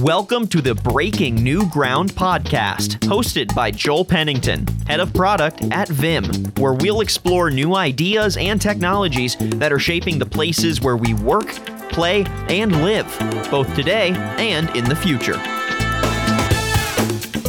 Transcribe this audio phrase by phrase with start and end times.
[0.00, 5.88] Welcome to the Breaking New Ground podcast, hosted by Joel Pennington, head of product at
[5.88, 6.24] Vim,
[6.58, 11.48] where we'll explore new ideas and technologies that are shaping the places where we work,
[11.90, 13.08] play, and live,
[13.50, 15.38] both today and in the future.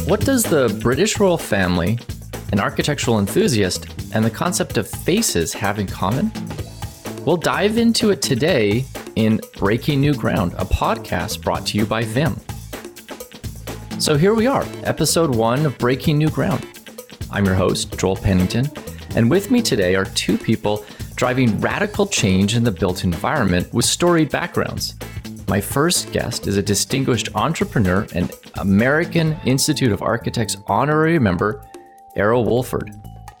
[0.08, 2.00] What does the British royal family,
[2.50, 6.32] an architectural enthusiast, and the concept of faces have in common?
[7.24, 8.86] We'll dive into it today
[9.18, 12.36] in Breaking New Ground, a podcast brought to you by Vim.
[13.98, 16.64] So here we are, episode one of Breaking New Ground.
[17.28, 18.70] I'm your host, Joel Pennington,
[19.16, 20.84] and with me today are two people
[21.16, 24.94] driving radical change in the built environment with storied backgrounds.
[25.48, 31.66] My first guest is a distinguished entrepreneur and American Institute of Architects honorary member,
[32.14, 32.94] Arol Wolford.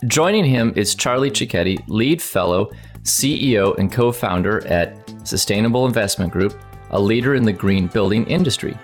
[0.08, 2.72] Joining him is Charlie Cichetti, LEED fellow,
[3.08, 6.58] CEO, and co founder at Sustainable Investment Group,
[6.90, 8.76] a leader in the green building industry.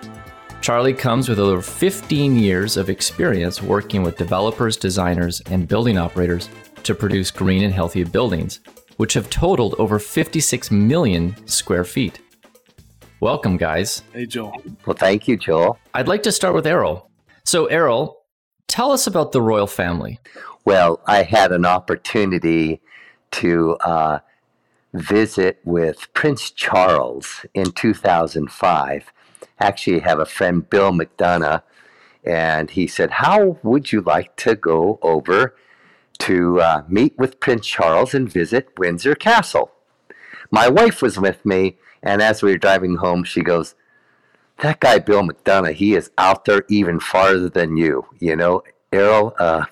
[0.61, 6.49] Charlie comes with over 15 years of experience working with developers, designers, and building operators
[6.83, 8.61] to produce green and healthy buildings,
[8.97, 12.19] which have totaled over 56 million square feet.
[13.19, 14.01] Welcome, guys.
[14.11, 14.55] Hey, Joel.
[14.85, 15.77] Well, thank you, Joel.
[15.93, 17.09] I'd like to start with Arol.
[17.43, 18.17] So, Arol,
[18.67, 20.19] tell us about the royal family.
[20.65, 22.81] Well, I had an opportunity
[23.31, 24.19] to uh,
[24.93, 29.11] visit with Prince Charles in 2005.
[29.59, 31.61] Actually, I have a friend, Bill McDonough,
[32.23, 35.55] and he said, How would you like to go over
[36.19, 39.71] to uh, meet with Prince Charles and visit Windsor Castle?
[40.51, 43.75] My wife was with me, and as we were driving home, she goes,
[44.59, 48.05] That guy, Bill McDonough, he is out there even farther than you.
[48.19, 49.65] You know, Arol, uh,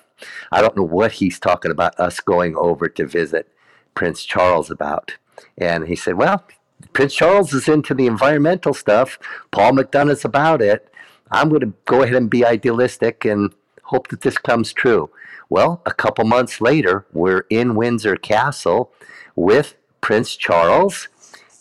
[0.52, 3.48] I don't know what he's talking about us going over to visit
[3.94, 5.16] Prince Charles about.
[5.58, 6.44] And he said, Well,
[6.92, 9.18] Prince Charles is into the environmental stuff.
[9.50, 10.92] Paul McDonough's about it.
[11.30, 13.52] I'm going to go ahead and be idealistic and
[13.82, 15.10] hope that this comes true.
[15.48, 18.92] Well, a couple months later, we're in Windsor Castle
[19.36, 21.08] with Prince Charles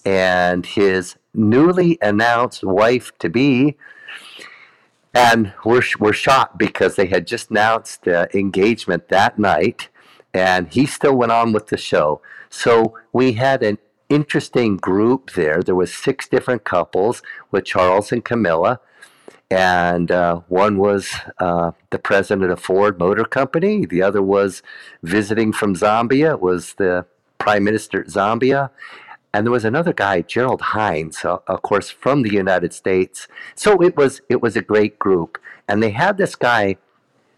[0.05, 3.77] and his newly announced wife to be.
[5.13, 9.89] And we're, we're shocked because they had just announced the engagement that night,
[10.33, 12.21] and he still went on with the show.
[12.49, 13.77] So we had an
[14.09, 15.61] interesting group there.
[15.61, 17.21] There was six different couples
[17.51, 18.79] with Charles and Camilla,
[19.51, 23.85] and uh, one was uh, the president of Ford Motor Company.
[23.85, 24.63] The other was
[25.03, 26.33] visiting from Zambia.
[26.33, 27.05] It was the
[27.37, 28.71] prime minister of Zambia,
[29.33, 33.27] and there was another guy, Gerald Hines, uh, of course, from the United States.
[33.55, 36.77] So it was it was a great group, and they had this guy,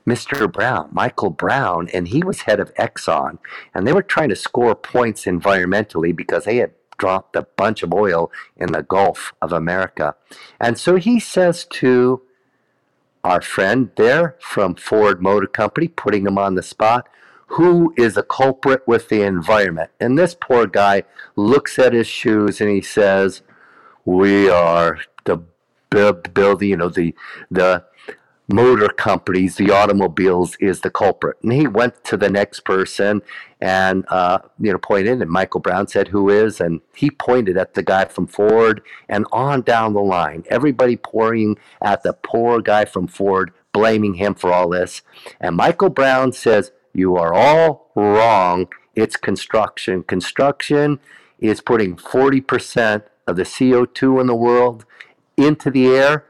[0.06, 0.52] Mr.
[0.52, 3.40] Brown, Michael Brown, and he was head of Exxon,
[3.74, 7.94] and they were trying to score points environmentally because they had dropped a bunch of
[7.94, 10.16] oil in the Gulf of America,
[10.60, 12.22] and so he says to
[13.24, 17.10] our friend there from Ford Motor Company, putting him on the spot
[17.48, 19.92] who is a culprit with the environment.
[20.00, 21.04] And this poor guy
[21.36, 23.42] looks at his shoes and he says,
[24.04, 25.38] "We are the
[25.90, 27.14] building, you know, the
[27.52, 27.86] the
[28.48, 33.22] motor companies, the automobiles is the culprit." And he went to the next person
[33.62, 37.76] and uh, you know pointed, and Michael Brown said, "Who is?" And he pointed at
[37.76, 42.86] the guy from Ford, and on down the line, everybody pouring at the poor guy
[42.86, 45.04] from Ford, blaming him for all this.
[45.40, 48.68] And Michael Brown says you are all wrong.
[48.96, 50.04] It's construction.
[50.04, 51.00] Construction
[51.40, 54.86] is putting 40% of the CO2 in the world
[55.36, 56.26] into the air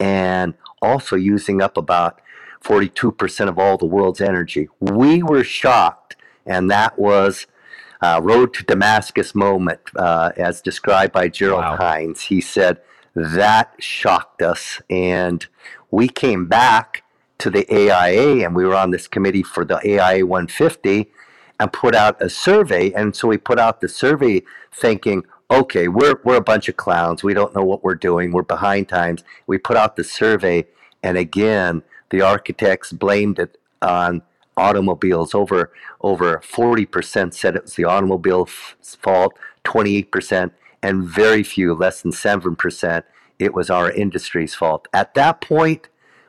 [0.00, 2.20] and also using up about
[2.64, 4.68] 42% of all the world's energy.
[4.80, 7.46] We were shocked, and that was
[8.00, 11.76] uh, Road to Damascus moment, uh, as described by Gerald wow.
[11.76, 12.22] Hines.
[12.22, 12.80] He said,
[13.14, 14.80] That shocked us.
[14.88, 15.46] And
[15.90, 17.02] we came back
[17.38, 21.10] to the AIA, and we were on this committee for the AIA 150
[21.60, 22.92] and put out a survey.
[22.92, 27.22] And so we put out the survey thinking, okay, we're, we're a bunch of clowns.
[27.22, 28.32] We don't know what we're doing.
[28.32, 29.24] We're behind times.
[29.46, 30.66] We put out the survey,
[31.02, 34.22] and again, the architects blamed it on
[34.56, 35.34] automobiles.
[35.34, 38.50] Over over 40% said it was the automobile's
[39.00, 40.52] fault, 28%,
[40.82, 43.02] and very few, less than 7%,
[43.38, 44.86] it was our industry's fault.
[44.92, 45.88] At that point,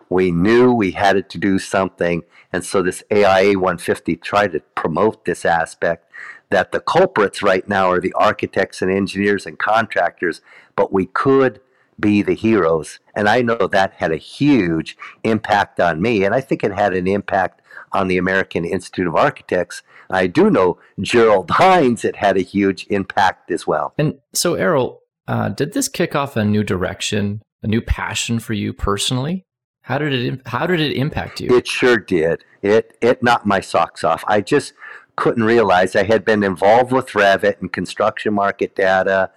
[0.10, 2.24] we knew we had to do something.
[2.52, 6.12] And so this AIA 150 tried to promote this aspect
[6.50, 10.42] that the culprits right now are the architects and engineers and contractors,
[10.76, 11.62] but we could
[12.00, 13.00] be the heroes.
[13.14, 16.24] And I know that had a huge impact on me.
[16.24, 17.62] And I think it had an impact
[17.92, 19.84] on the American Institute of Architects.
[20.10, 23.94] I do know Gerald Hines, it had a huge impact as well.
[23.98, 28.54] And so, Arol, uh, did this kick off a new direction, a new passion for
[28.54, 29.46] you personally?
[29.90, 31.58] How did it How did it impact you?
[31.58, 32.46] It sure did.
[32.62, 34.24] It it knocked my socks off.
[34.28, 34.74] I just
[35.16, 39.32] couldn't realize I had been involved with Revit and construction market data,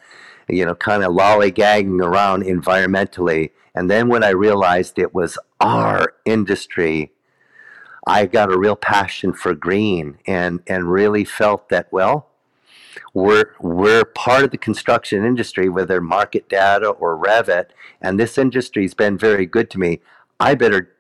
[0.49, 3.52] you know, kind of lollygagging around environmentally.
[3.75, 7.12] And then when I realized it was our industry,
[8.06, 12.28] I got a real passion for green and, and really felt that, well,
[13.14, 17.69] we're, we're part of the construction industry, whether market data or Revit,
[18.02, 20.00] and this industry's been very good to me.
[20.40, 20.93] I better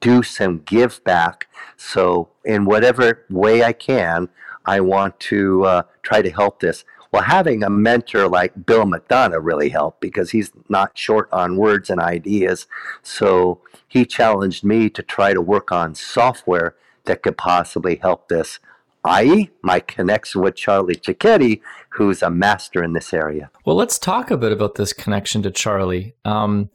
[0.00, 1.48] do some give back.
[1.76, 4.28] So, in whatever way I can,
[4.64, 6.84] I want to uh, try to help this.
[7.10, 11.88] Well, having a mentor like Bill McDonough really helped because he's not short on words
[11.88, 12.66] and ideas.
[13.02, 18.60] So, he challenged me to try to work on software that could possibly help this,
[19.04, 23.50] i.e., my connection with Charlie Cichetti, who's a master in this area.
[23.64, 26.14] Well, let's talk a bit about this connection to Charlie.
[26.24, 26.68] Um,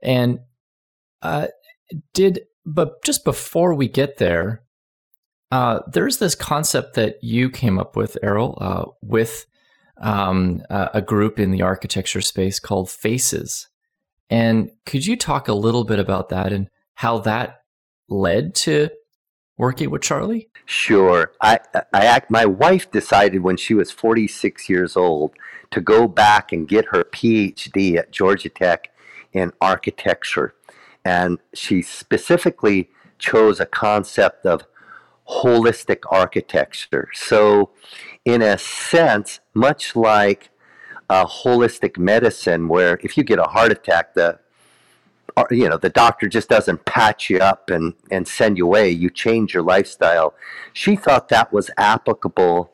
[0.00, 0.40] and
[1.22, 1.48] uh,
[2.12, 4.62] did but just before we get there,
[5.50, 9.46] uh, there's this concept that you came up with, Arol, uh, with
[9.98, 13.68] um, a group in the architecture space called Faces.
[14.30, 17.62] And could you talk a little bit about that and how that
[18.08, 18.88] led to
[19.58, 20.48] working with Charlie?
[20.64, 21.32] Sure.
[21.40, 21.58] I,
[21.92, 25.32] I, act, my wife decided when she was 46 years old
[25.70, 28.90] to go back and get her PhD at Georgia Tech
[29.32, 30.54] in architecture.
[31.04, 34.64] And she specifically chose a concept of
[35.28, 37.08] holistic architecture.
[37.14, 37.70] So,
[38.24, 40.50] in a sense, much like
[41.08, 44.38] a holistic medicine, where if you get a heart attack, the
[45.36, 48.90] uh, you know the doctor just doesn't patch you up and and send you away.
[48.90, 50.34] You change your lifestyle.
[50.72, 52.70] She thought that was applicable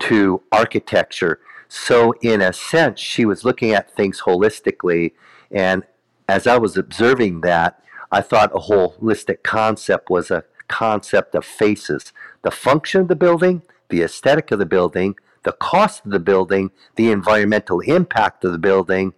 [0.00, 1.40] to architecture.
[1.68, 5.12] So, in a sense, she was looking at things holistically
[5.52, 5.84] and
[6.30, 7.82] as I was observing that,
[8.12, 12.12] I thought a holistic concept was a concept of faces
[12.42, 16.70] the function of the building, the aesthetic of the building, the cost of the building,
[16.96, 19.12] the environmental impact of the building,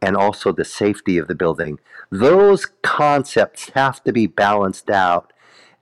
[0.00, 1.78] and also the safety of the building.
[2.10, 5.32] Those concepts have to be balanced out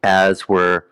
[0.02, 0.84] as we're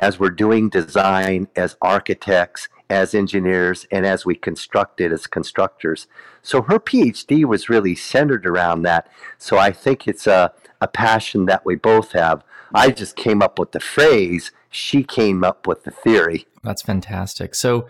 [0.00, 6.06] as we're doing design as architects as engineers and as we constructed as constructors.
[6.42, 9.08] So her PhD was really centered around that.
[9.38, 12.44] So I think it's a, a passion that we both have.
[12.74, 16.46] I just came up with the phrase, she came up with the theory.
[16.62, 17.54] That's fantastic.
[17.54, 17.88] So,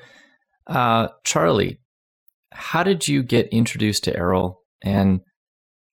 [0.66, 1.80] uh, Charlie,
[2.52, 5.20] how did you get introduced to Arol and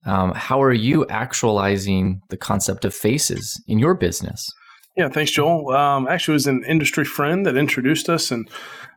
[0.06, 4.52] um, how are you actualizing the concept of faces in your business?
[4.96, 5.70] Yeah, thanks, Joel.
[5.70, 8.50] Um, actually, it was an industry friend that introduced us, and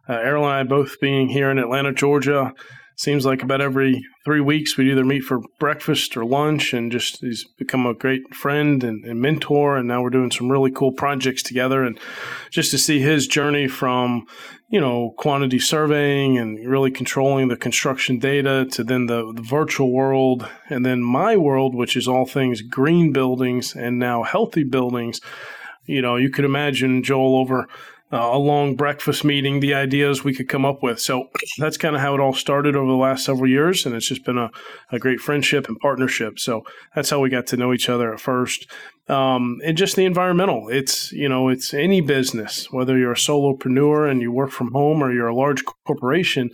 [0.09, 2.53] uh, I both being here in Atlanta, Georgia,
[2.97, 7.21] seems like about every three weeks we'd either meet for breakfast or lunch, and just
[7.21, 9.77] he's become a great friend and, and, mentor.
[9.77, 11.99] And now we're doing some really cool projects together, and
[12.51, 14.27] just to see his journey from
[14.69, 19.93] you know quantity surveying and really controlling the construction data to then the, the virtual
[19.93, 25.21] world, and then my world, which is all things green buildings and now healthy buildings.
[25.85, 27.67] You know, you could imagine Joel over
[28.13, 31.01] uh, a long breakfast meeting, the ideas we could come up with.
[31.01, 31.29] So
[31.59, 33.87] that's kind of how it all started over the last several years.
[33.87, 34.51] And it's just been a,
[34.91, 36.39] a great friendship and partnership.
[36.39, 36.63] So
[36.95, 38.71] that's how we got to know each other at first.
[39.09, 40.69] Um, and just the environmental.
[40.69, 45.03] It's, you know, it's any business, whether you're a solopreneur and you work from home
[45.03, 46.51] or you're a large corporation,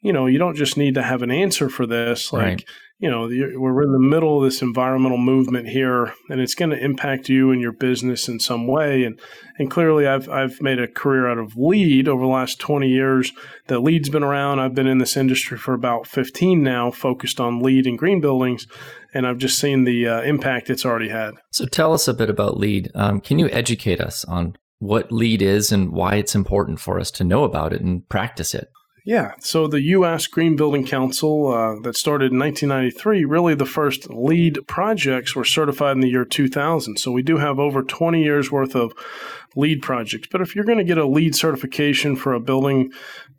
[0.00, 2.32] you know, you don't just need to have an answer for this.
[2.32, 2.64] Like, right
[3.04, 3.28] you know,
[3.60, 7.50] we're in the middle of this environmental movement here, and it's going to impact you
[7.50, 9.04] and your business in some way.
[9.04, 9.20] And
[9.58, 13.30] and clearly, I've I've made a career out of LEED over the last twenty years.
[13.66, 14.60] That LEED's been around.
[14.60, 18.66] I've been in this industry for about fifteen now, focused on LEED and green buildings,
[19.12, 21.34] and I've just seen the uh, impact it's already had.
[21.52, 22.90] So, tell us a bit about LEED.
[22.94, 27.10] Um, can you educate us on what LEED is and why it's important for us
[27.10, 28.68] to know about it and practice it?
[29.06, 30.26] Yeah, so the U.S.
[30.26, 35.96] Green Building Council uh, that started in 1993, really the first LEED projects were certified
[35.96, 36.96] in the year 2000.
[36.96, 38.94] So we do have over 20 years worth of
[39.56, 40.28] LEED projects.
[40.30, 42.92] But if you're going to get a LEED certification for a building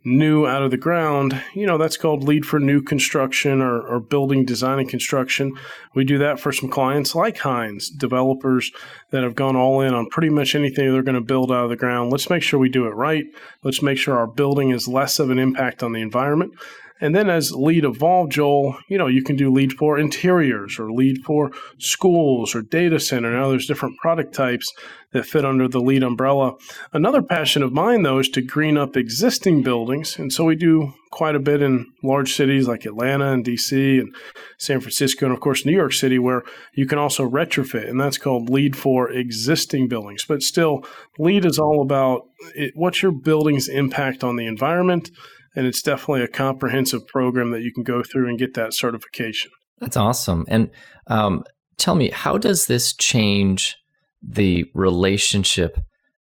[0.03, 4.00] new out of the ground, you know, that's called LEED for new construction or, or
[4.00, 5.57] building design and construction.
[5.93, 8.72] We do that for some clients like Hines, developers
[9.10, 11.69] that have gone all in on pretty much anything they're going to build out of
[11.69, 12.12] the ground.
[12.12, 13.25] Let's make sure we do it right.
[13.63, 16.53] Let's make sure our building is less of an impact on the environment.
[17.02, 20.92] And then as LEED evolved, Joel, you know, you can do LEED for interiors or
[20.92, 23.34] LEED for schools or data center.
[23.34, 24.72] Now there's different product types
[25.12, 26.56] that fit under the LEED umbrella.
[26.94, 30.18] Another passion of mine, though, is to green up existing buildings.
[30.18, 34.14] And so we do quite a bit in large cities like Atlanta and DC and
[34.58, 37.90] San Francisco, and of course, New York City, where you can also retrofit.
[37.90, 40.25] And that's called LEED for existing buildings.
[40.25, 40.86] But still,
[41.18, 42.24] LEED is all about
[42.54, 45.12] it, what's your building's impact on the environment.
[45.55, 49.51] And it's definitely a comprehensive program that you can go through and get that certification.
[49.79, 50.45] That's awesome.
[50.47, 50.69] And
[51.07, 51.43] um,
[51.77, 53.77] tell me, how does this change
[54.21, 55.79] the relationship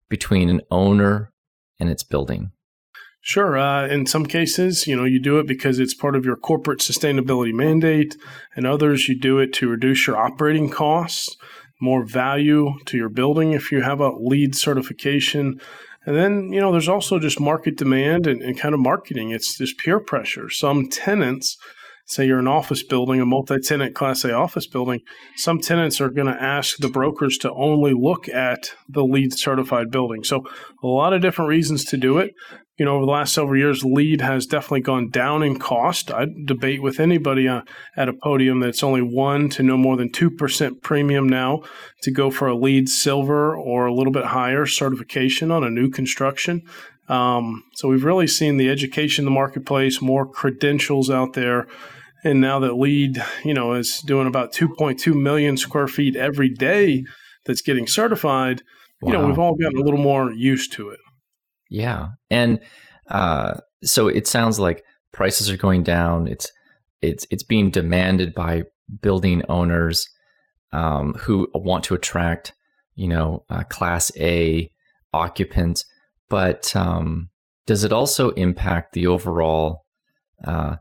[0.10, 1.32] between an owner
[1.80, 2.52] and its building?
[3.26, 3.58] Sure.
[3.58, 6.80] Uh, in some cases, you know, you do it because it's part of your corporate
[6.80, 8.18] sustainability mandate.
[8.58, 11.38] In others, you do it to reduce your operating costs,
[11.82, 15.62] more value to your building if you have a LEED certification.
[16.06, 19.32] And then, you know, there's also just market demand and, and kind of marketing.
[19.32, 20.50] It's just peer pressure.
[20.50, 21.58] Some tenants
[22.06, 25.02] say you're an office building, a multi tenant Class A office building,
[25.36, 29.90] some tenants are going to ask the brokers to only look at the LEED certified
[29.92, 30.24] building.
[30.24, 30.44] So,
[30.84, 32.34] a lot of different reasons to do it.
[32.78, 36.10] You know, over the last several years, LEED has definitely gone down in cost.
[36.10, 37.62] I debate with anybody uh,
[37.96, 41.62] at a podium that it's only one to no more than 2% premium now
[42.02, 45.92] to go for a LEED silver or a little bit higher certification on a new
[45.92, 46.64] construction.
[47.10, 51.68] Um, so we've really seen the education in the marketplace, more credentials out there.
[52.24, 57.04] And now that LEED, you know, is doing about 2.2 million square feet every day
[57.46, 58.62] that's getting certified,
[59.02, 59.12] wow.
[59.12, 61.00] you know, we've all gotten a little more used to it.
[61.70, 62.10] Yeah.
[62.30, 62.60] And
[63.10, 66.28] uh, so it sounds like prices are going down.
[66.28, 66.52] It's
[67.02, 68.64] it's it's being demanded by
[69.02, 70.08] building owners
[70.72, 72.54] um, who want to attract,
[72.96, 74.72] you know, uh, class A
[75.14, 75.86] occupants
[76.34, 77.30] but um,
[77.68, 79.86] does it also impact the overall
[80.44, 80.78] uh,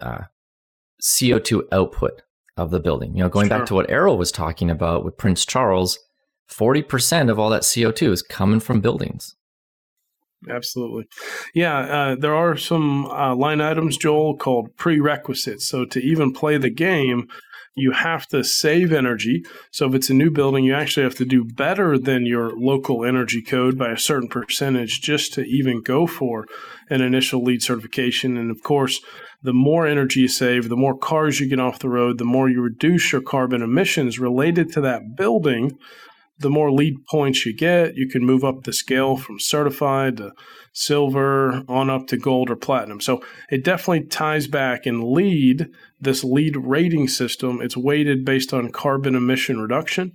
[0.00, 0.20] uh,
[1.02, 2.22] CO2 output
[2.56, 3.16] of the building?
[3.16, 3.58] You know, going sure.
[3.58, 5.98] back to what Arol was talking about with Prince Charles,
[6.48, 9.34] 40% of all that CO2 is coming from buildings.
[10.48, 11.08] Absolutely.
[11.52, 15.66] Yeah, uh, there are some uh, line items, Joel, called prerequisites.
[15.66, 17.26] So to even play the game,
[17.74, 19.44] you have to save energy.
[19.70, 23.04] So if it's a new building, you actually have to do better than your local
[23.04, 26.46] energy code by a certain percentage just to even go for
[26.88, 28.36] an initial LEED certification.
[28.36, 29.00] And of course,
[29.42, 32.48] the more energy you save, the more cars you get off the road, the more
[32.48, 35.76] you reduce your carbon emissions related to that building,
[36.38, 37.96] the more LEED points you get.
[37.96, 40.32] You can move up the scale from certified to
[40.74, 43.00] silver on up to gold or platinum.
[43.00, 45.68] So it definitely ties back in LEED
[46.00, 47.60] this LEED rating system.
[47.62, 50.12] It's weighted based on carbon emission reduction.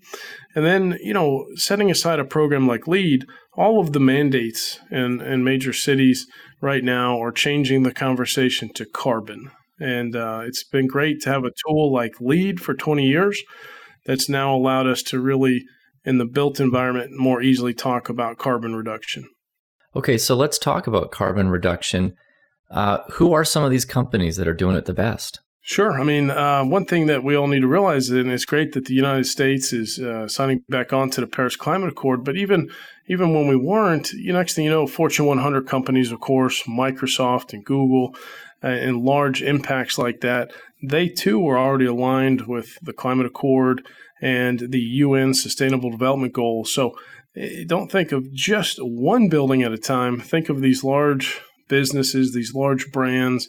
[0.53, 3.25] And then, you know, setting aside a program like LEED,
[3.55, 6.27] all of the mandates in, in major cities
[6.61, 9.49] right now are changing the conversation to carbon.
[9.79, 13.41] And uh, it's been great to have a tool like LEED for 20 years
[14.05, 15.63] that's now allowed us to really,
[16.03, 19.25] in the built environment, more easily talk about carbon reduction.
[19.95, 22.15] Okay, so let's talk about carbon reduction.
[22.69, 25.39] Uh, who are some of these companies that are doing it the best?
[25.61, 25.99] Sure.
[25.99, 28.85] I mean, uh, one thing that we all need to realize, and it's great that
[28.85, 32.71] the United States is uh, signing back on to the Paris Climate Accord, but even
[33.07, 37.53] even when we weren't, you next thing you know, Fortune 100 companies, of course, Microsoft
[37.53, 38.15] and Google,
[38.63, 43.85] uh, and large impacts like that, they too were already aligned with the Climate Accord
[44.21, 46.73] and the UN Sustainable Development Goals.
[46.73, 46.95] So
[47.39, 50.19] Eh, don't think of just one building at a time.
[50.19, 53.47] Think of these large businesses, these large brands.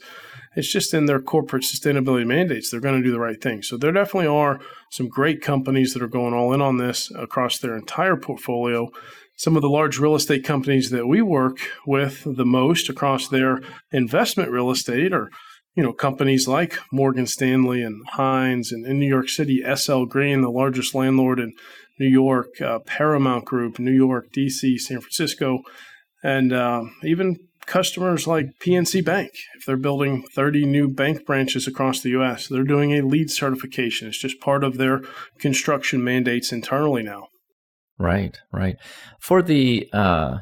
[0.56, 2.70] It's just in their corporate sustainability mandates.
[2.70, 3.62] They're going to do the right thing.
[3.62, 7.59] So there definitely are some great companies that are going all in on this across
[7.59, 8.90] their entire portfolio.
[9.37, 13.61] Some of the large real estate companies that we work with the most across their
[13.90, 15.30] investment real estate are
[15.76, 20.42] you know, companies like Morgan Stanley and Hines and in New York City, SL Green,
[20.42, 21.52] the largest landlord in
[22.00, 25.61] New York, uh, Paramount Group, New York, DC, San Francisco,
[26.23, 29.30] and uh, even customers like PNC Bank.
[29.59, 34.09] If they're building 30 new bank branches across the U.S., they're doing a LEED certification.
[34.09, 35.02] It's just part of their
[35.38, 37.28] construction mandates internally now.
[37.99, 38.76] Right, right.
[39.21, 40.38] For the uh,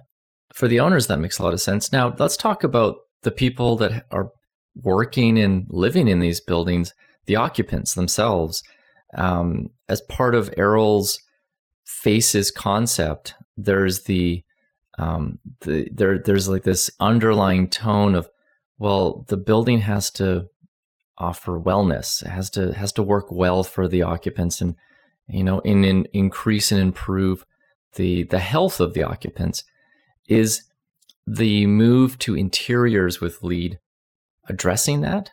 [0.54, 1.92] for the owners, that makes a lot of sense.
[1.92, 4.30] Now, let's talk about the people that are
[4.76, 6.94] working and living in these buildings,
[7.26, 8.62] the occupants themselves.
[9.16, 11.18] Um, as part of Arol's
[11.88, 14.45] faces concept, there's the
[14.99, 18.28] um, the, there there's like this underlying tone of
[18.78, 20.49] well the building has to
[21.16, 24.76] offer wellness it has to has to work well for the occupants and
[25.28, 27.45] you know in, in increase and improve
[27.95, 29.64] the the health of the occupants
[30.28, 30.62] is
[31.26, 33.78] the move to interiors with LEED
[34.49, 35.30] addressing that?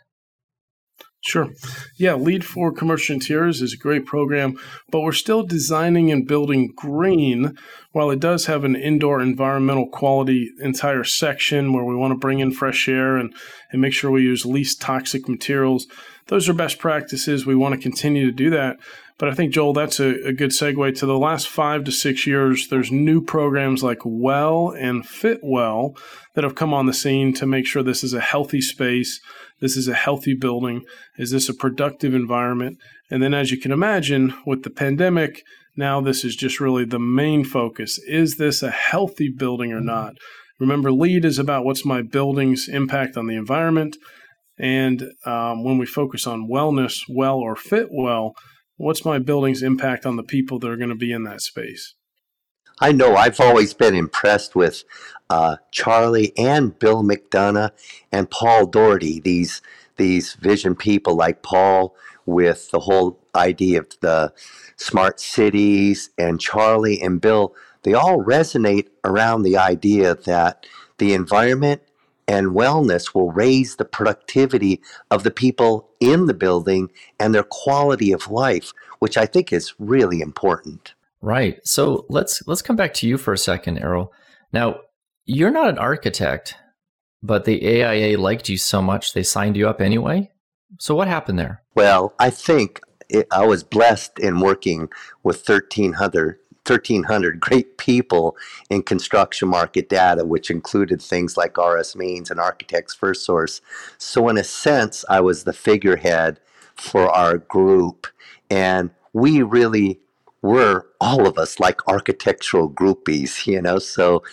[1.26, 1.50] Sure.
[1.98, 4.60] Yeah, LEED for Commercial Interiors is a great program,
[4.92, 7.58] but we're still designing and building green
[7.94, 12.42] while it does have an indoor environmental quality entire section where we want to bring
[12.42, 13.34] in fresh air and,
[13.72, 15.88] and make sure we use least toxic materials.
[16.28, 17.44] Those are best practices.
[17.44, 18.78] We want to continue to do that.
[19.18, 22.28] But I think, Joel, that's a, a good segue to the last five to six
[22.28, 22.68] years.
[22.68, 25.98] There's new programs like Well and Fitwel
[26.34, 29.22] that have come on the scene to make sure this is a healthy space
[29.62, 30.84] this is a healthy building?
[31.18, 32.78] Is this a productive environment?
[33.10, 35.44] And then, as you can imagine, with the pandemic,
[35.76, 38.00] now this is just really the main focus.
[38.08, 40.14] Is this a healthy building or not?
[40.60, 43.98] Remember, LEED is about what's my building's impact on the environment.
[44.58, 48.32] And um, when we focus on wellness, well or Fitwel,
[48.78, 51.95] what's my building's impact on the people that are going to be in that space?
[52.82, 54.84] I know I've always been impressed with
[55.30, 57.72] uh, Charlie and Bill McDonough
[58.12, 59.62] and Paul Doherty, these
[59.96, 64.34] these vision people like Paul with the whole idea of the
[64.76, 70.66] smart cities and Charlie and Bill, they all resonate around the idea that
[70.98, 71.82] the environment
[72.28, 76.92] and wellness will raise the productivity of the people in the building
[77.22, 80.94] and their quality of life, which I think is really important.
[81.26, 81.60] Right.
[81.64, 84.14] So let's let's come back to you for a second, Arol.
[84.54, 84.82] Now,
[85.26, 86.56] you're not an architect,
[87.24, 90.30] but the AIA liked you so much they signed you up anyway.
[90.80, 91.64] So what happened there?
[91.74, 92.80] Well, I think
[93.10, 94.90] it, I was blessed in working
[95.24, 98.36] with 1300 1,300 great people
[98.70, 103.62] in construction market data, which included things like RS Means and Architects First Source.
[103.98, 106.40] So, in a sense, I was the figurehead
[106.76, 108.06] for our group.
[108.52, 110.02] And we really
[110.46, 113.80] we're all of us like architectural groupies, you know.
[113.80, 114.24] So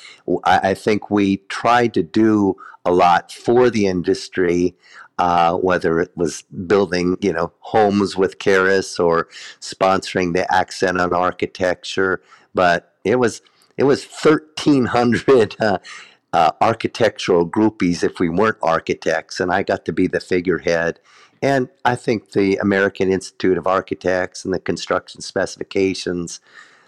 [0.44, 4.74] I, I think we tried to do a lot for the industry,
[5.18, 9.28] uh, whether it was building, you know, homes with Karis or
[9.60, 12.20] sponsoring the accent on architecture.
[12.54, 13.40] But it was
[13.76, 15.56] it was thirteen hundred.
[15.60, 15.78] Uh,
[16.34, 20.98] uh, architectural groupies if we weren't architects, and I got to be the figurehead.
[21.42, 26.40] And I think the American Institute of Architects and the Construction Specifications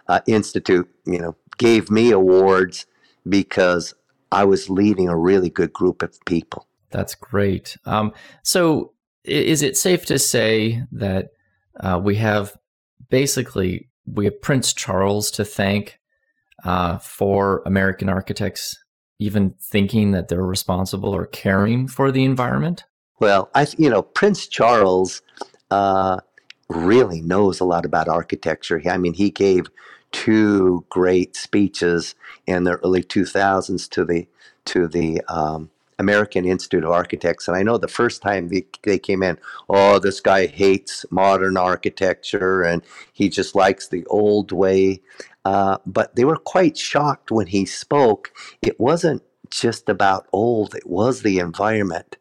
[0.07, 2.87] uh, Institute, you know, gave me awards
[3.29, 3.95] because
[4.31, 6.69] I was leading a really good group of people.
[6.91, 7.77] That's great.
[7.85, 8.93] Um, so,
[9.25, 11.31] is it safe to say that
[11.81, 12.57] uh, we have
[13.09, 15.99] basically we have Prince Charles to thank
[16.63, 18.79] uh, for American architects
[19.19, 22.85] even thinking that they're responsible or caring for the environment?
[23.21, 25.23] Well, I you know Prince Charles
[25.71, 26.19] uh,
[26.69, 28.81] really knows a lot about architecture.
[28.89, 29.67] I mean, he gave
[30.13, 32.15] two great speeches
[32.47, 34.27] in the early 2000s to the
[34.67, 37.49] to the um, American Institute of Architects.
[37.49, 41.57] And I know the first time they, they came in, oh, this guy hates modern
[41.57, 45.01] architecture and he just likes the old way.
[45.45, 48.33] Uh, but they were quite shocked when he spoke.
[48.63, 52.17] It wasn't just about old, it was the environment.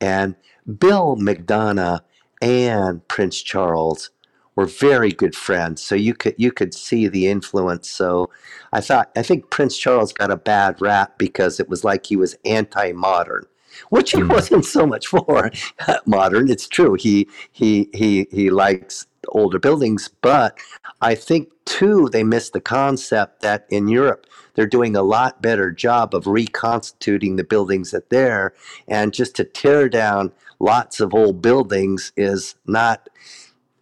[0.00, 0.36] And
[0.78, 2.00] Bill McDonough
[2.40, 4.10] and Prince Charles
[4.58, 5.82] were very good friends.
[5.82, 7.88] So you could you could see the influence.
[7.88, 8.30] So
[8.72, 12.16] I thought I think Prince Charles got a bad rap because it was like he
[12.16, 13.44] was anti-modern,
[13.90, 14.28] which he hmm.
[14.28, 15.50] wasn't so much for
[16.06, 16.50] modern.
[16.50, 16.94] It's true.
[16.94, 20.58] He he he he likes older buildings, but
[21.00, 25.70] I think too they missed the concept that in Europe they're doing a lot better
[25.70, 28.54] job of reconstituting the buildings that there
[28.88, 33.08] and just to tear down lots of old buildings is not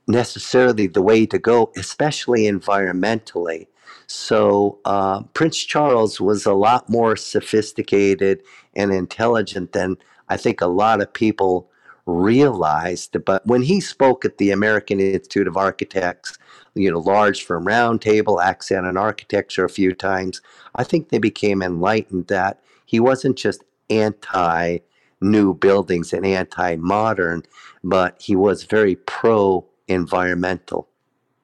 [0.09, 3.67] necessarily the way to go, especially environmentally.
[4.07, 8.43] So uh, Prince Charles was a lot more sophisticated
[8.75, 9.97] and intelligent than
[10.29, 11.71] I think a lot of people
[12.07, 13.17] realized.
[13.25, 16.39] But when he spoke at the American Institute of Architects,
[16.75, 20.41] you know, large firm roundtable, accent on architecture a few times,
[20.75, 24.79] I think they became enlightened that he wasn't just anti
[25.21, 27.43] new buildings and anti modern,
[27.83, 30.89] but he was very pro environmental.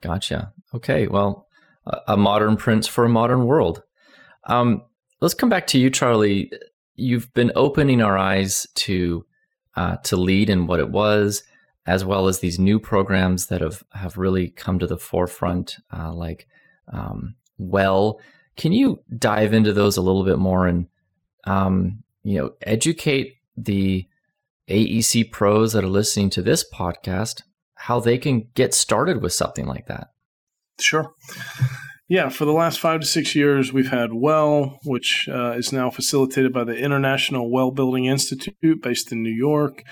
[0.01, 0.53] Gotcha.
[0.73, 1.07] Okay.
[1.07, 1.47] Well,
[2.07, 3.83] a modern prince for a modern world.
[4.45, 4.83] Um,
[5.21, 6.51] let's come back to you, Charlie.
[6.95, 9.25] You've been opening our eyes to
[9.75, 11.43] uh, to LEED and what it was,
[11.85, 16.13] as well as these new programs that have have really come to the forefront, uh,
[16.13, 16.47] like
[16.91, 18.19] um, Well.
[18.55, 20.85] Can you dive into those a little bit more and
[21.45, 24.07] um, you know educate the
[24.69, 27.41] AEC pros that are listening to this podcast
[27.75, 30.11] how they can get started with something like that?
[30.79, 31.13] Sure.
[32.09, 35.89] Yeah, for the last five to six years, we've had WELL, which uh, is now
[35.89, 39.83] facilitated by the International Well Building Institute based in New York.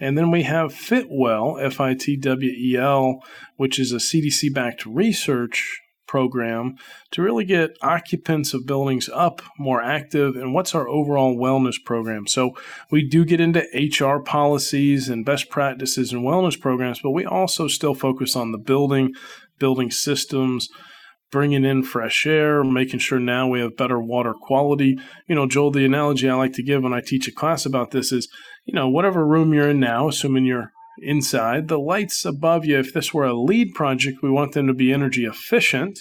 [0.00, 3.20] And then we have Fitwel, F I T W E L,
[3.56, 6.74] which is a CDC backed research program
[7.12, 12.26] to really get occupants of buildings up more active and what's our overall wellness program
[12.26, 12.50] so
[12.90, 13.62] we do get into
[14.00, 18.58] hr policies and best practices and wellness programs but we also still focus on the
[18.58, 19.14] building
[19.60, 20.68] building systems
[21.30, 24.98] bringing in fresh air, making sure now we have better water quality.
[25.26, 27.92] You know, Joel, the analogy I like to give when I teach a class about
[27.92, 28.28] this is,
[28.64, 31.68] you know, whatever room you're in now, assuming you're inside.
[31.68, 34.92] The lights above you, if this were a LEED project, we want them to be
[34.92, 36.00] energy efficient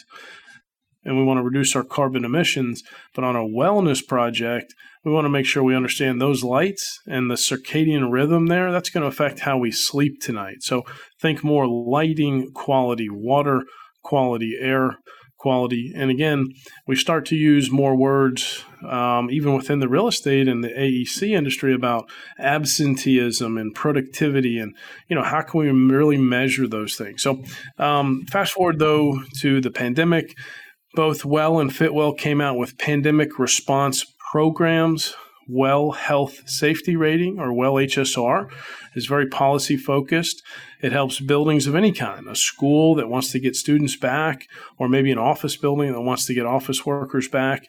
[1.06, 2.84] and we want to reduce our carbon emissions.
[3.16, 4.74] But on a wellness project,
[5.06, 8.72] we want to make sure we understand those lights and the circadian rhythm there.
[8.72, 10.62] That's going to affect how we sleep tonight.
[10.62, 10.84] So
[11.22, 13.64] think more lighting quality, water
[14.04, 14.98] quality, air
[15.40, 15.92] quality.
[15.96, 16.54] And again,
[16.86, 21.32] we start to use more words, um, even within the real estate and the AEC
[21.32, 24.76] industry, about absenteeism and productivity, and
[25.08, 27.24] you know how can we really measure those things.
[27.24, 27.44] So,
[27.80, 30.36] um, fast forward though to the pandemic,
[30.94, 35.16] both Well and Fitwel came out with pandemic response programs.
[35.50, 38.50] Well Health Safety Rating, or Well HSR,
[38.96, 40.44] is very policy focused.
[40.82, 44.88] It helps buildings of any kind, a school that wants to get students back, or
[44.88, 47.64] maybe an office building that wants to get office workers back.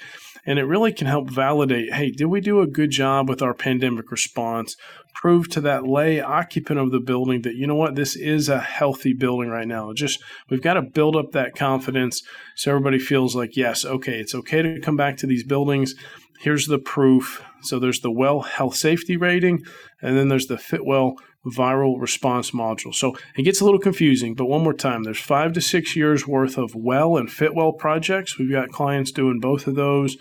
[0.47, 3.55] And it really can help validate hey, did we do a good job with our
[3.55, 4.77] pandemic response?
[5.15, 8.61] Prove to that lay occupant of the building that, you know what, this is a
[8.61, 9.93] healthy building right now.
[9.93, 12.23] Just we've got to build up that confidence
[12.57, 15.95] so everybody feels like, yes, okay, it's okay to come back to these buildings.
[16.41, 17.43] Here's the proof.
[17.63, 19.63] So there's the well health safety rating,
[20.03, 21.15] and then there's the Fitwel
[21.47, 22.95] viral response module.
[22.95, 26.27] So it gets a little confusing, but one more time, there's five to six years
[26.27, 28.39] worth of well and Fitwel projects.
[28.39, 30.17] We've got clients doing both of those.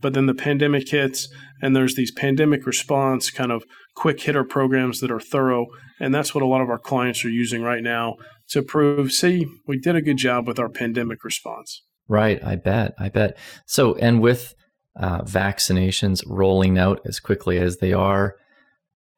[0.00, 1.28] But then the pandemic hits,
[1.60, 5.66] and there's these pandemic response kind of quick hitter programs that are thorough.
[5.98, 8.16] And that's what a lot of our clients are using right now
[8.48, 11.82] to prove, see, we did a good job with our pandemic response.
[12.08, 12.42] Right.
[12.42, 12.94] I bet.
[12.98, 13.36] I bet.
[13.66, 14.54] So, and with
[14.96, 18.36] uh, vaccinations rolling out as quickly as they are,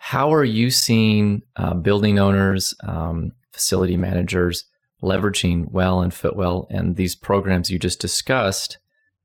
[0.04, 4.64] how are you seeing uh, building owners, um, facility managers
[5.00, 8.78] leveraging well and Fitwel and these programs you just discussed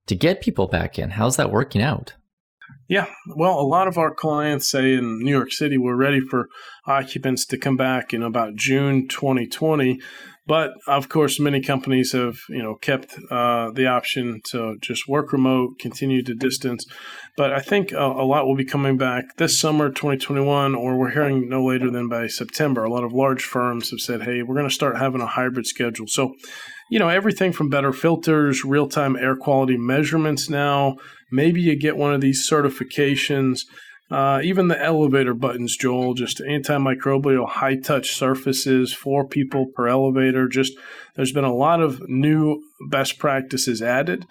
[0.05, 1.09] to get people back in?
[1.09, 2.13] How's that working out?
[2.87, 6.47] Yeah, well, a lot of our clients say in New York City we're ready for
[6.85, 9.99] occupants to come back in about June 2020.
[10.47, 15.33] But of course, many companies have you know kept uh, the option to just work
[15.33, 16.85] remote, continue to distance.
[17.35, 21.11] But I think a, a, lot will be coming back this summer, 2021, or we're
[21.11, 22.83] hearing no later than by September.
[22.83, 25.67] A lot of large firms have said, "Hey, we're going to start having a hybrid
[25.67, 26.33] schedule." So,
[26.89, 30.95] you know, everything from better filters, real-time air quality measurements now.
[31.29, 33.63] Maybe you get one of these certifications
[34.09, 40.47] uh, even the elevator buttons, Joel, just antimicrobial high touch surfaces, four people per elevator.
[40.47, 40.73] Just
[41.15, 44.25] there's been a lot of new best practices added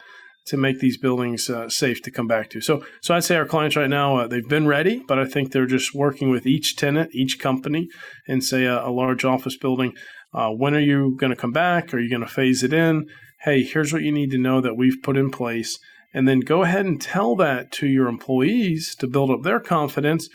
[0.46, 2.60] to make these buildings uh, safe to come back to.
[2.60, 5.50] So, so I'd say our clients right now uh, they've been ready, but I think
[5.50, 7.88] they're just working with each tenant, each company,
[8.28, 9.92] and say a, a large office building.
[10.32, 11.92] Uh, when are you going to come back?
[11.92, 13.06] Are you going to phase it in?
[13.42, 15.78] Hey, here's what you need to know that we've put in place
[16.16, 20.30] and then go ahead and tell that to your employees to build up their confidence.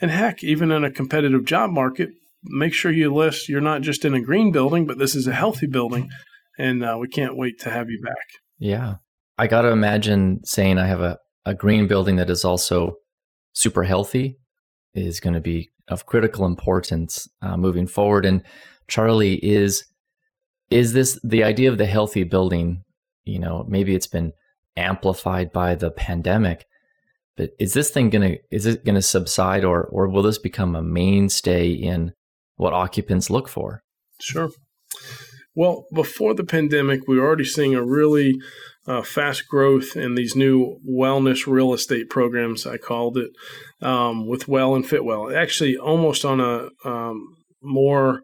[0.00, 2.08] And heck, even in a competitive job market,
[2.42, 5.34] make sure you list you're not just in a green building, but this is a
[5.34, 6.08] healthy building.
[6.58, 8.26] And uh, we can't wait to have you back.
[8.58, 8.94] Yeah.
[9.36, 12.94] I got to imagine saying I have a, a green building that is also
[13.52, 14.38] super healthy
[14.94, 18.24] is going to be of critical importance uh, moving forward.
[18.24, 18.42] And
[18.88, 19.84] Charlie, is
[20.70, 22.84] is this the idea of the healthy building?
[23.24, 24.32] You know, maybe it's been
[24.76, 26.66] amplified by the pandemic.
[27.36, 30.82] But is this thing gonna is it gonna subside or or will this become a
[30.82, 32.12] mainstay in
[32.56, 33.82] what occupants look for?
[34.20, 34.50] Sure.
[35.54, 38.34] Well, before the pandemic, we were already seeing a really
[38.86, 42.66] uh, fast growth in these new wellness real estate programs.
[42.66, 43.30] I called it
[43.80, 45.34] um, with Well and Fitwel.
[45.34, 48.20] Actually, almost on a um, more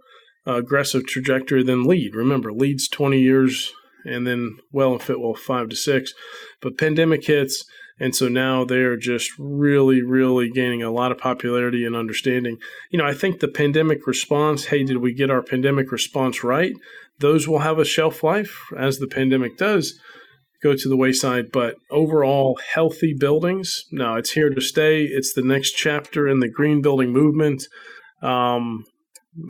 [0.47, 2.15] aggressive trajectory than LEED.
[2.15, 3.73] Remember, LEED's 20 years
[4.05, 6.13] and then well and Fitwel five to six.
[6.61, 7.65] But pandemic hits,
[7.99, 12.59] and so now they're just really, really gaining a lot of popularity and understanding.
[12.91, 16.73] You know, I think the pandemic response, hey, did we get our pandemic response right?
[17.19, 19.99] Those will have a shelf life as the pandemic does
[20.63, 21.53] go to the wayside.
[21.53, 25.03] But overall, healthy buildings, no, it's here to stay.
[25.05, 27.65] It's the next chapter in the green building movement.
[28.23, 28.85] Um,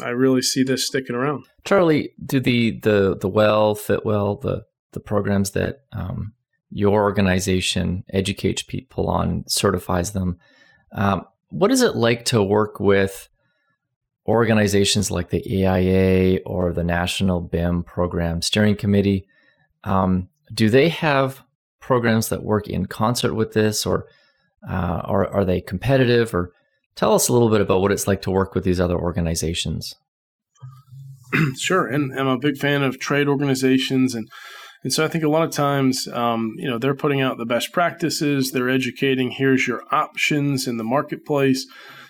[0.01, 1.45] I really see this sticking around.
[1.65, 6.33] Charlie, do the the the well, Fitwel, the the programs that um,
[6.71, 10.39] your organization educates people on, certifies them.
[10.93, 13.29] Um, what is it like to work with
[14.27, 19.27] organizations like the AIA or the National BIM Program Steering Committee?
[19.85, 21.43] Um, do they have
[21.81, 24.07] programs that work in concert with this, or
[24.69, 26.35] uh, or are they competitive?
[26.35, 26.53] Or
[26.95, 29.95] tell us a little bit about what it's like to work with these other organizations.
[31.59, 34.29] sure, and I'm a big fan of trade organizations and
[34.85, 37.47] and so I think a lot of times, um, you know, they're putting out the
[37.47, 41.67] best practices, they're educating, here's your options in the marketplace.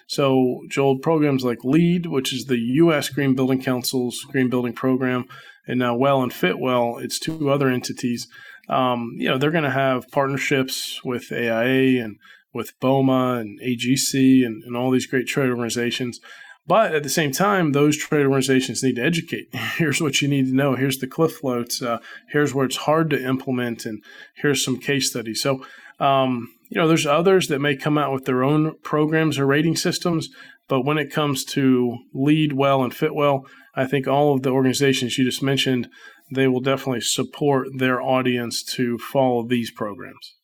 [0.06, 3.08] So, Joel, programs like LEED, which is the U.S.
[3.08, 5.26] Green Building Council's green building program,
[5.66, 8.26] and now Well and Fitwel, it's two other entities.
[8.68, 12.16] Um, you know, they're going to have partnerships with AIA and
[12.54, 16.20] with BOMA and AGC and, and all these great trade organizations
[16.66, 19.48] but at the same time, those trade organizations need to educate.
[19.76, 20.76] Here's what you need to know.
[20.76, 21.82] Here's the cliff floats.
[21.82, 24.02] Uh, here's where it's hard to implement, and
[24.36, 25.42] here's some case studies.
[25.42, 25.64] So,
[25.98, 29.76] um, you know, there's others that may come out with their own programs or rating
[29.76, 30.28] systems.
[30.68, 35.18] But when it comes to LEED well and Fitwel, I think all of the organizations
[35.18, 35.88] you just mentioned,
[36.32, 40.36] they will definitely support their audience to follow these programs.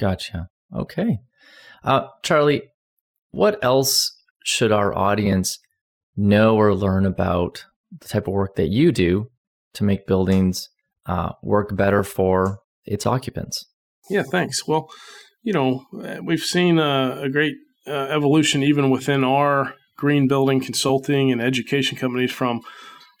[0.00, 0.48] Gotcha.
[0.74, 1.18] Okay.
[1.84, 2.62] Uh, Charlie,
[3.30, 5.58] what else should our audience
[6.16, 7.64] know or learn about
[8.00, 9.30] the type of work that you do
[9.74, 10.68] to make buildings
[11.06, 13.66] uh, work better for its occupants?
[14.10, 14.66] Yeah, thanks.
[14.66, 14.88] Well,
[15.42, 15.86] you know,
[16.22, 17.54] we've seen a, a great
[17.86, 22.60] uh, evolution even within our green building consulting and education companies from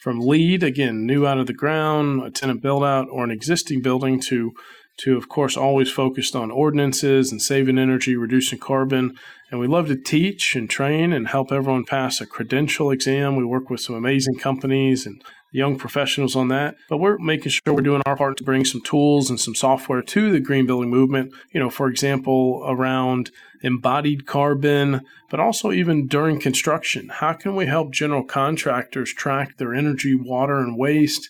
[0.00, 3.80] from LEED again new out of the ground a tenant build out or an existing
[3.80, 4.52] building to
[4.98, 9.14] to, of course, always focused on ordinances and saving energy, reducing carbon.
[9.50, 13.36] And we love to teach and train and help everyone pass a credential exam.
[13.36, 16.74] We work with some amazing companies and young professionals on that.
[16.88, 20.02] But we're making sure we're doing our part to bring some tools and some software
[20.02, 21.32] to the green building movement.
[21.52, 23.30] You know, for example, around
[23.62, 27.08] embodied carbon, but also even during construction.
[27.08, 31.28] How can we help general contractors track their energy, water, and waste?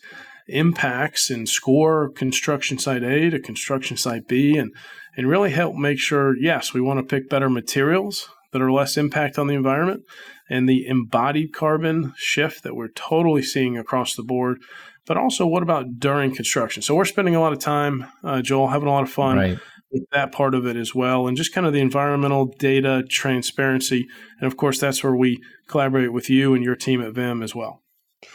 [0.49, 4.73] Impacts and score construction site A to construction site B and,
[5.17, 8.97] and really help make sure, yes, we want to pick better materials that are less
[8.97, 10.03] impact on the environment
[10.49, 14.59] and the embodied carbon shift that we're totally seeing across the board.
[15.07, 16.83] But also, what about during construction?
[16.83, 19.59] So we're spending a lot of time, uh, Joel, having a lot of fun right.
[19.91, 24.07] with that part of it as well, and just kind of the environmental data transparency.
[24.39, 27.55] And of course, that's where we collaborate with you and your team at VIM as
[27.55, 27.82] well.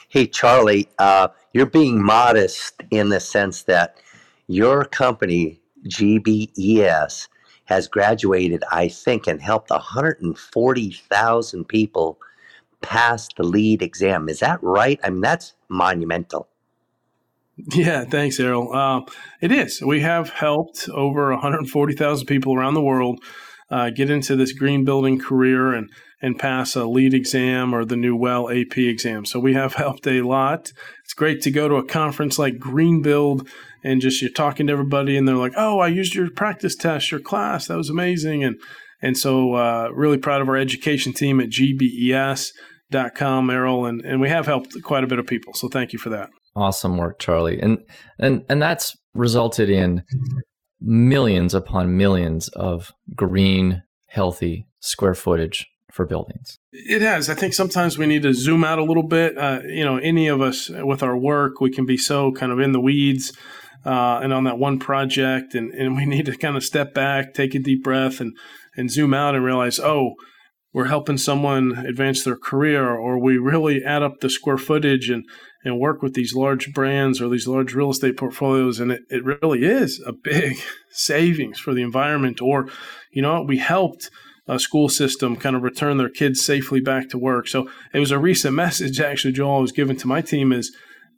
[0.10, 4.00] Hey, Charlie, uh, you're being modest in the sense that
[4.47, 7.28] your company, GBES,
[7.65, 12.17] has graduated, I think, and helped 140,000 people
[12.82, 14.30] pass the LEED exam.
[14.30, 15.00] Is that right?
[15.04, 16.47] I mean, that's monumental.
[17.73, 18.73] Yeah, thanks, Arol.
[18.73, 19.02] Uh,
[19.41, 19.82] it is.
[19.82, 23.19] We have helped over 140,000 people around the world
[23.69, 25.89] uh, get into this green building career and
[26.21, 29.25] and pass a LEED exam or the new well AP exam.
[29.25, 30.71] So we have helped a lot.
[31.03, 33.47] It's great to go to a conference like Greenbuild
[33.84, 37.12] and just you're talking to everybody and they're like, "Oh, I used your practice test,
[37.12, 37.67] your class.
[37.67, 38.60] That was amazing." And
[39.01, 42.51] and so uh, really proud of our education team at gbes.com,
[43.49, 45.53] Arol, and and we have helped quite a bit of people.
[45.53, 46.30] So thank you for that.
[46.56, 47.60] Awesome work, Charlie.
[47.60, 47.77] And
[48.19, 50.03] and and that's resulted in
[50.82, 56.60] millions upon millions of green, healthy square footage for buildings.
[56.71, 57.27] It has.
[57.29, 59.36] I think sometimes we need to zoom out a little bit.
[59.38, 62.60] Uh, you know, any of us with our work, we can be so kind of
[62.60, 63.36] in the weeds
[63.83, 67.33] uh, and on that one project, and, and we need to kind of step back,
[67.33, 68.38] take a deep breath, and
[68.77, 70.13] and zoom out and realize, oh,
[70.71, 75.25] we're helping someone advance their career, or we really add up the square footage and
[75.65, 79.25] and work with these large brands or these large real estate portfolios, and it, it
[79.25, 80.57] really is a big
[80.91, 82.39] savings for the environment.
[82.39, 82.67] Or,
[83.12, 84.12] you know, we helped
[84.47, 87.47] uh, school system kind of return their kids safely back to work.
[87.47, 90.75] So it was a recent message actually Joel was given to my team is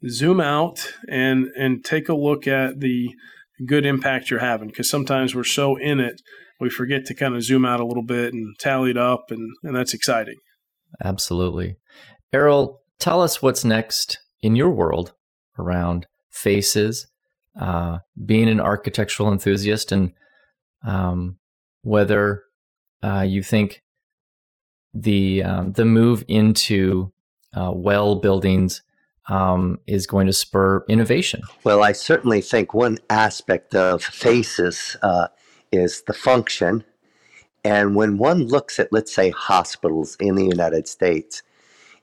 [0.08, 3.10] zoom out and and take a look at the
[3.66, 6.22] good impact you're having because sometimes we're so in it
[6.60, 9.52] we forget to kind of zoom out a little bit and tally it up and
[9.64, 10.38] and that's exciting.
[11.04, 11.78] Absolutely.
[12.34, 15.14] Arol, tell us what's next in your world
[15.58, 17.08] around faces,
[17.60, 20.14] uh, being an architectural enthusiast, and
[20.86, 21.38] um,
[21.82, 22.44] whether
[23.04, 23.82] uh, you think
[24.94, 27.12] the um, the move into
[27.56, 28.82] uh, well buildings
[29.30, 31.42] um, is going to spur innovation?
[31.64, 35.28] Well, I certainly think one aspect of faces uh,
[35.72, 36.84] is the function.
[37.64, 41.44] And when one looks at, let's say, hospitals in the United States,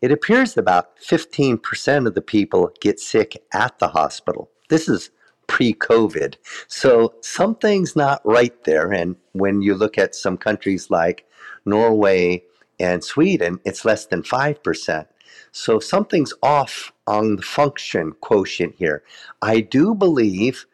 [0.02, 4.50] it appears about 15% of the people get sick at the hospital.
[4.68, 5.10] This is
[5.46, 6.36] pre COVID.
[6.68, 8.92] So something's not right there.
[8.92, 11.26] And when you look at some countries like
[11.64, 12.44] Norway
[12.78, 15.06] and Sweden, it's less than 5%.
[15.52, 19.02] So something's off on the function quotient here.
[19.40, 20.66] I do believe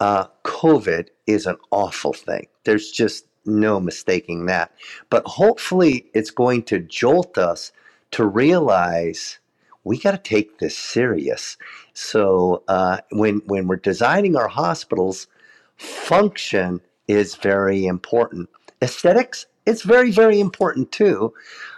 [0.00, 2.46] uh, COVID is an awful thing.
[2.64, 4.72] There's just no mistaking that.
[5.08, 7.72] But hopefully, it's going to jolt us
[8.12, 9.38] to realize
[9.86, 11.56] we got to take this serious.
[11.94, 15.28] So uh, when when we're designing our hospitals,
[15.76, 18.48] function is very important.
[18.82, 21.32] Aesthetics, it's very very important too.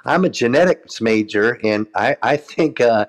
[0.07, 3.07] I'm a genetics major, and I I think uh,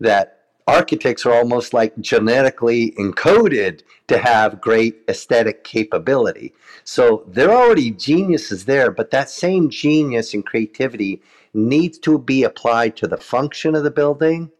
[0.00, 6.52] that architects are almost like genetically encoded to have great aesthetic capability.
[6.82, 11.22] So they're already geniuses there, but that same genius and creativity
[11.54, 14.50] needs to be applied to the function of the building,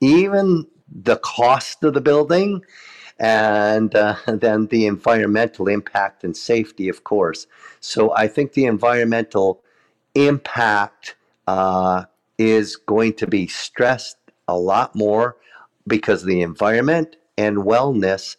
[0.00, 2.62] even the cost of the building,
[3.18, 7.46] and uh, then the environmental impact and safety, of course.
[7.80, 9.62] So I think the environmental
[10.14, 12.04] impact uh,
[12.38, 14.16] is going to be stressed
[14.48, 15.36] a lot more
[15.86, 18.36] because the environment and wellness.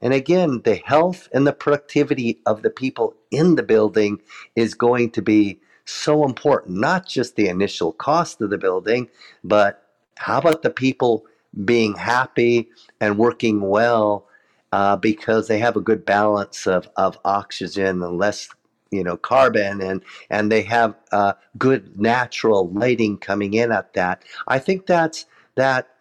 [0.00, 4.20] And again, the health and the productivity of the people in the building
[4.54, 6.78] is going to be so important.
[6.78, 9.08] Not just the initial cost of the building,
[9.42, 11.24] but how about the people
[11.64, 12.68] being happy
[13.00, 14.26] and working well
[14.72, 18.48] uh, because they have a good balance of, of oxygen and less
[18.90, 24.22] you know carbon and and they have uh, good natural lighting coming in at that
[24.46, 25.94] i think that's that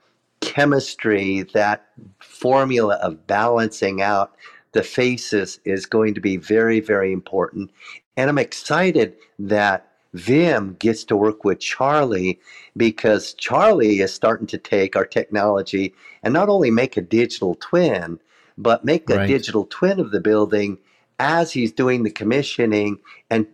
[0.44, 1.88] chemistry, that
[2.20, 4.36] formula of balancing out
[4.74, 7.72] the faces is going to be very, very important.
[8.18, 12.40] And I'm excited that Vim gets to work with Charlie
[12.78, 18.20] because Charlie is starting to take our technology and not only make a digital twin,
[18.58, 19.28] but make a right.
[19.28, 20.78] digital twin of the building
[21.20, 23.00] as he's doing the commissioning
[23.30, 23.48] and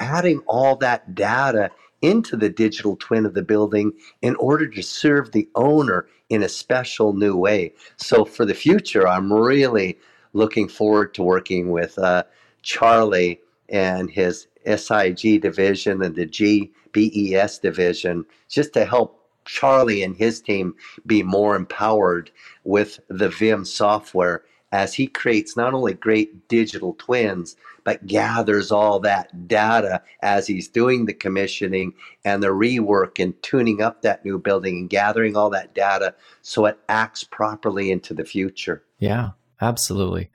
[0.00, 1.70] adding all that data
[2.02, 6.48] into the digital twin of the building in order to serve the owner in a
[6.48, 7.72] special new way.
[7.96, 9.98] So for the future, I'm really
[10.32, 12.24] looking forward to working with uh,
[12.62, 20.40] Charlie and his SIG division and the GBES division just to help Charlie and his
[20.40, 20.74] team
[21.06, 22.30] be more empowered
[22.64, 28.98] with the VIM software as he creates not only great digital twins, but gathers all
[28.98, 34.38] that data as he's doing the commissioning and the rework and tuning up that new
[34.38, 38.82] building and gathering all that data so it acts properly into the future.
[38.98, 40.30] Yeah, absolutely.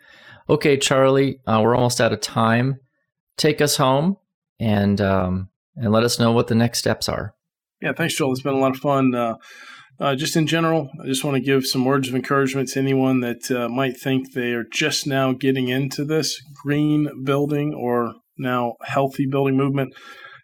[0.49, 2.79] Okay, Charlie, uh, we're almost out of time.
[3.37, 4.17] Take us home
[4.59, 7.33] and um, and let us know what the next steps are.
[7.81, 8.31] Yeah, thanks, Joel.
[8.31, 9.15] It's been a lot of fun.
[9.15, 9.35] Uh,
[9.99, 13.19] uh, just in general, I just want to give some words of encouragement to anyone
[13.19, 18.75] that uh, might think they are just now getting into this green building or now
[18.83, 19.93] healthy building movement.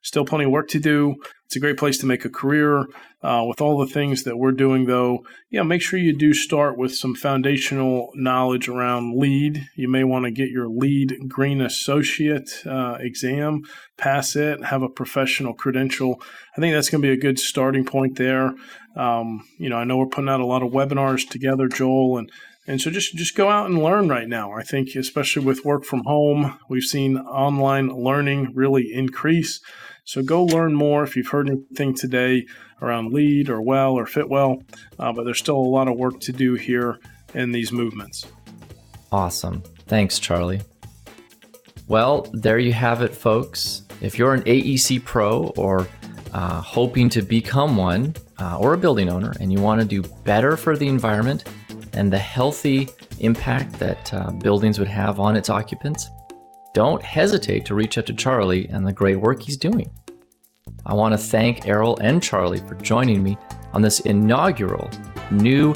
[0.08, 1.17] Still plenty of work to do.
[1.48, 2.86] It's a great place to make a career.
[3.22, 6.78] Uh, with all the things that we're doing, though, yeah, make sure you do start
[6.78, 9.67] with some foundational knowledge around LEED.
[9.76, 13.63] You may want to get your LEED Green Associate uh, exam,
[13.98, 16.22] pass it, have a professional credential.
[16.56, 18.54] I think that's going to be a good starting point there.
[18.96, 22.32] Um, you know, I know we're putting out a lot of webinars together, Joel, and
[22.67, 24.51] and so just just go out and learn right now.
[24.51, 29.62] I think especially with work from home, we've seen online learning really increase.
[30.03, 32.45] So go learn more if you've heard anything today
[32.82, 34.63] around LEED or well or Fitwel.
[34.99, 36.99] Uh, but there's still a lot of work to do here
[37.34, 38.25] in these movements.
[39.12, 39.63] Awesome.
[39.88, 40.62] Thanks, Charlie.
[41.88, 43.84] Well, there you have it, folks.
[44.01, 45.88] If you're an AEC pro or
[46.34, 50.01] uh, hoping to become one uh, or a building owner and you want to do
[50.23, 51.45] better for the environment,
[51.97, 52.88] and the healthy
[53.19, 56.10] impact that uh, buildings would have on its occupants,
[56.73, 59.89] don't hesitate to reach out to Charlie and the great work he's doing.
[60.86, 63.38] I want to thank Arol and Charlie for joining me
[63.73, 64.89] on this inaugural
[65.31, 65.73] new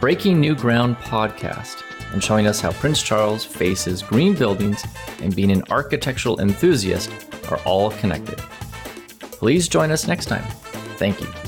[0.00, 1.82] Breaking New Ground podcast
[2.12, 4.84] and showing us how Prince Charles faces green buildings
[5.20, 7.10] and being an architectural enthusiast
[7.50, 8.38] are all connected.
[9.18, 10.44] Please join us next time.
[10.98, 11.43] Thank you.